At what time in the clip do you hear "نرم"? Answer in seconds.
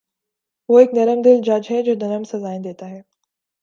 0.93-1.21, 2.01-2.23